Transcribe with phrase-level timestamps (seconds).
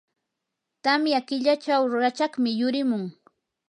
[0.83, 3.03] tamya killachaw rachakmi yurimun.